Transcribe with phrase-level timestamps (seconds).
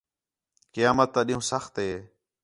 [0.73, 1.91] قیامت تا ݙِین٘ہوں سخت ہے